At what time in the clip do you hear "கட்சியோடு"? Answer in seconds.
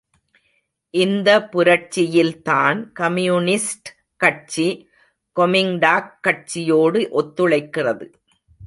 6.27-7.09